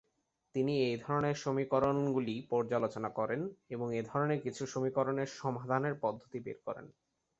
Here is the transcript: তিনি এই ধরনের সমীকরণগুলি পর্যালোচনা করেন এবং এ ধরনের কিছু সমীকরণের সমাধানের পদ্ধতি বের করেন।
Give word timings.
তিনি 0.55 0.73
এই 0.83 0.95
ধরনের 0.97 1.35
সমীকরণগুলি 1.35 2.35
পর্যালোচনা 2.49 3.09
করেন 3.09 3.41
এবং 3.69 3.87
এ 3.95 4.01
ধরনের 4.05 4.39
কিছু 4.41 4.63
সমীকরণের 4.65 5.29
সমাধানের 5.39 5.95
পদ্ধতি 6.01 6.37
বের 6.39 6.57
করেন। 6.65 6.85